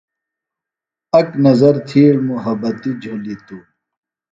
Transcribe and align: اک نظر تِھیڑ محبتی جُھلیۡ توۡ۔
اک 1.19 1.27
نظر 1.45 1.75
تِھیڑ 1.87 2.15
محبتی 2.29 2.91
جُھلیۡ 3.01 3.39
توۡ۔ 3.45 3.63